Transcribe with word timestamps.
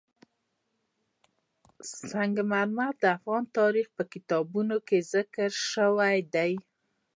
سنگ 2.11 2.35
مرمر 2.51 2.93
د 3.01 3.03
افغان 3.17 3.43
تاریخ 3.57 3.87
په 3.97 4.03
کتابونو 4.13 4.75
کې 4.87 4.97
ذکر 5.13 5.49
شوی 5.71 6.17
دي. 6.33 6.53